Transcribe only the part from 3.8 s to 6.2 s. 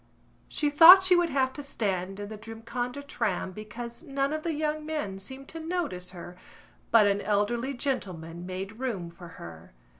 none of the young men seemed to notice